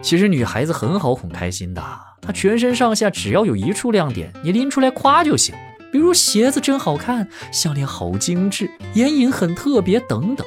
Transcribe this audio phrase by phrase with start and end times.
[0.00, 1.82] 其实女孩子很好哄开心的，
[2.22, 5.54] 她全身上下只要有一处亮点，你拎出来夸就行。
[5.90, 10.46] 比如鞋子真好看，项链好精致，眼影很特别等等。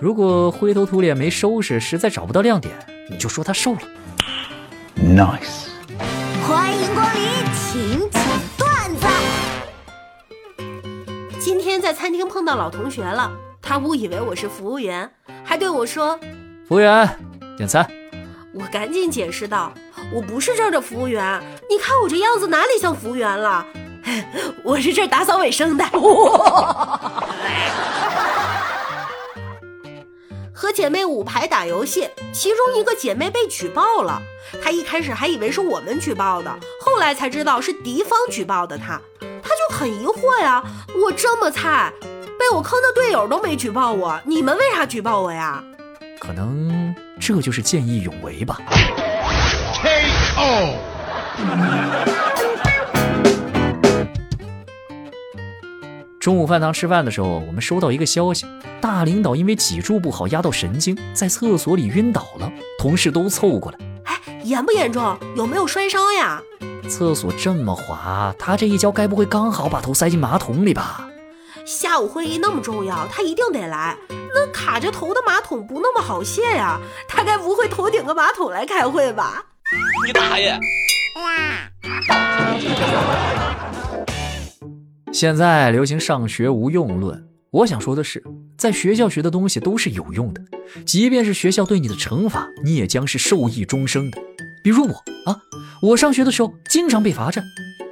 [0.00, 2.74] 如果灰头土脸没收拾，实在找不到亮点，
[3.10, 3.80] 你就说她瘦了。
[4.96, 5.68] Nice.
[6.42, 7.22] 欢迎光临
[7.54, 8.22] 请讲
[8.56, 9.06] 段子。
[11.38, 13.30] 今天在餐厅碰到老同学了，
[13.62, 15.10] 他误以为我是服务员，
[15.44, 16.18] 还对我说
[16.66, 17.08] 服务员，
[17.56, 17.88] 点餐。
[18.58, 19.70] 我赶紧解释道
[20.10, 23.66] ：“我不是这儿的服务员，你看我这样子哪里像服务员了？
[24.64, 25.84] 我是这儿打扫卫生的。
[30.54, 34.22] ”和姐妹五排打游戏，其中一个姐妹被举报了。
[34.64, 36.50] 她一开始还以为是我们举报的，
[36.80, 38.98] 后来才知道是敌方举报的她。
[39.20, 40.64] 她就很疑惑呀，
[41.04, 41.92] 我这么菜，
[42.38, 45.62] 被我坑的队友都没举报我，你们为啥举报我呀？
[46.18, 48.58] 可能这就是见义勇为吧。
[49.82, 50.74] KO.
[56.20, 58.46] 中午饭堂吃饭的时候，我们收到一个消息：
[58.80, 62.50] 大领导因为脊柱不好压到神经，在厕所里晕倒了。
[62.78, 65.16] 同事都凑过来，哎，严不严重？
[65.36, 66.42] 有没有摔伤呀？
[66.88, 71.08] 厕所这么滑，他这一跤该不会刚好把头塞进马桶里吧？
[71.66, 73.96] 下午会议那么重要，他一定得来。
[74.08, 76.78] 那卡着头的马桶不那么好卸呀，
[77.08, 79.44] 他该不会头顶个马桶来开会吧？
[80.06, 80.56] 你大爷！
[85.12, 88.22] 现在流行上学无用论，我想说的是，
[88.56, 90.40] 在学校学的东西都是有用的，
[90.84, 94.22] 即便是学校对你的惩罚，你也将是受益终生的。
[94.62, 94.94] 比如我
[95.28, 95.36] 啊，
[95.82, 97.42] 我上学的时候经常被罚站，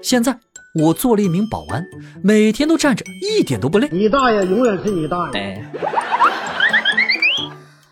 [0.01, 0.39] 现在
[0.75, 1.87] 我做了一名保安，
[2.21, 3.89] 每天都站着，一点都不累。
[3.93, 5.39] 你大爷永远是你大爷。
[5.39, 5.65] 哎，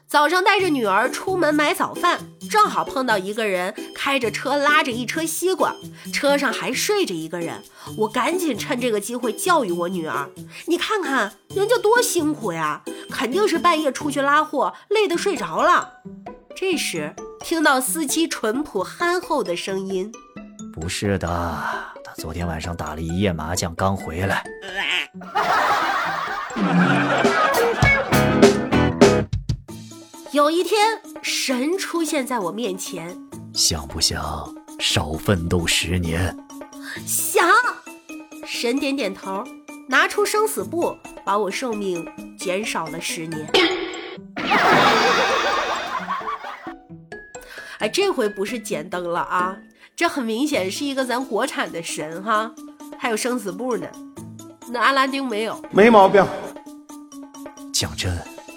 [0.09, 2.19] 早上带着女儿出门买早饭，
[2.51, 5.73] 正好碰到一个人开着车拉着一车西瓜，
[6.13, 7.63] 车上还睡着一个人。
[7.99, 10.29] 我赶紧趁这个机会教育我女儿
[10.67, 15.89] ：“你看看人家多辛苦呀，肯定是半夜出去拉货，累得睡着了。”
[16.57, 20.13] 这时听到司机淳朴憨厚的声音
[20.73, 24.45] 不是的，他昨天晚上打了一夜麻将，刚回来。
[30.33, 33.17] 有一天，神出现在我面前，
[33.55, 34.23] 想不想
[34.79, 36.37] 少奋斗十年？
[37.07, 37.49] 想。
[38.47, 39.45] 神点点头，
[39.89, 42.07] 拿出生死簿，把我寿命
[42.39, 43.49] 减少了十年。
[47.79, 49.57] 哎，这回不是捡灯了啊，
[49.95, 52.51] 这很明显是一个咱国产的神哈，
[52.99, 53.87] 还有生死簿呢。
[54.69, 55.61] 那阿拉丁没有。
[55.71, 56.25] 没毛病。
[57.73, 58.17] 讲真，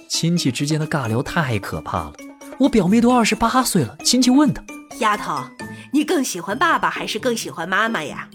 [0.09, 2.13] 亲戚之间的尬聊太可怕了。
[2.57, 4.63] 我表妹都二十八岁了，亲戚问她
[4.99, 5.43] 丫头，
[5.91, 8.29] 你更喜欢爸爸还是更喜欢妈妈呀？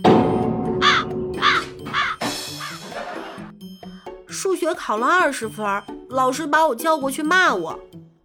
[4.27, 5.65] 数学考了二十分，
[6.09, 7.79] 老师把我叫过去骂我。：“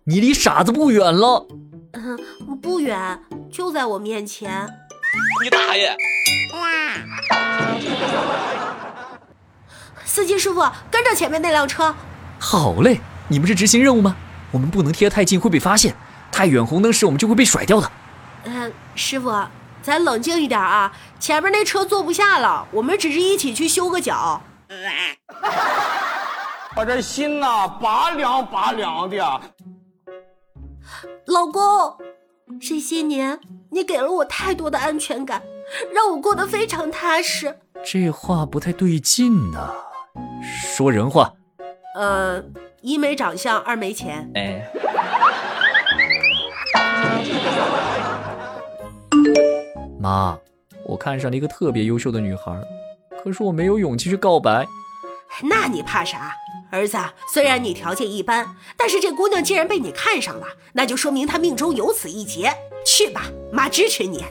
[0.06, 1.48] 你离傻子不远了。
[1.94, 2.18] 嗯，
[2.62, 3.20] 不远，
[3.56, 4.68] 就在我面前。
[5.42, 5.96] 你大爷！
[10.04, 11.96] 司机师傅，跟着前面那辆车。”
[12.38, 13.00] 好嘞，
[13.30, 14.14] 你们是执行任务吗？
[14.52, 15.94] 我们不能贴太近，会被发现；
[16.34, 17.90] 太远红灯时我们就会被甩掉的。
[18.44, 19.32] 嗯，师傅，
[19.82, 24.42] 咱冷静一点啊，前面那车坐不下了，我们只是一起去修个脚。
[26.76, 29.18] 我这心呐、拔凉拔凉的。
[31.28, 31.98] 老公，
[32.62, 33.40] 这些年
[33.72, 35.42] 你给了我太多的安全感，
[35.94, 37.58] 让我过得非常踏实。
[37.84, 39.74] 这话不太对劲呢、
[40.44, 41.34] 说人话。
[41.96, 42.44] 呃，
[42.82, 44.30] 一没长相，二没钱。
[44.36, 44.64] 哎，
[50.00, 50.38] 妈，
[50.86, 52.56] 我看上了一个特别优秀的女孩，
[53.24, 54.68] 可是我没有勇气去告白。
[55.42, 56.32] 那你怕啥？
[56.76, 56.98] 儿子，
[57.34, 62.54] 虽然你条件一般，但是这姑娘既然被你看上了，那就说明她命中有此一劫。
[62.86, 64.24] 去吧，妈支持你。